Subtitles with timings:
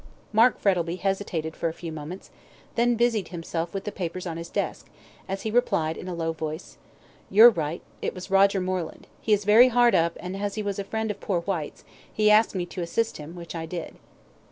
[0.33, 4.35] Mark Frettlby hesitated for a few moments, and then busied himself with the papers on
[4.35, 4.89] his desk,
[5.29, 6.79] as he replied in a low voice
[7.29, 10.63] "You are right it was Roger Moreland he is very hard up, and as he
[10.63, 13.97] was a friend of poor Whyte's, he asked me to assist him, which I did."